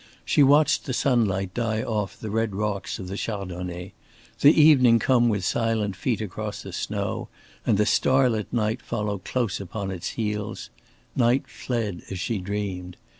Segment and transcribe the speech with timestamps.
[0.25, 3.91] She watched the sunlight die off the red rocks of the Chardonnet,
[4.39, 7.29] the evening come with silent feet across the snow,
[7.67, 10.71] and the starlit night follow close upon its heels;
[11.15, 12.97] night fled as she dreamed.